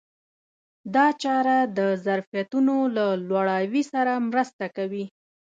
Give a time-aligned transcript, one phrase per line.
[0.95, 5.05] دا چاره د ظرفیتونو له لوړاوي سره مرسته کوي.